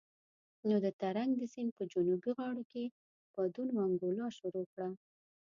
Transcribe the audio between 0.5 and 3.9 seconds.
نو د ترنک د سيند په جنوبي غاړو کې بادونو